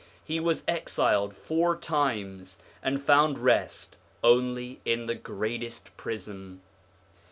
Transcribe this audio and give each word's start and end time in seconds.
He 0.23 0.39
was 0.39 0.63
exiled 0.67 1.35
four 1.35 1.77
times, 1.77 2.57
and 2.81 2.99
found 2.99 3.37
rest 3.37 3.99
only 4.23 4.81
in 4.83 5.05
the 5.05 5.13
'Greatest 5.13 5.95
Prison.' 5.95 6.59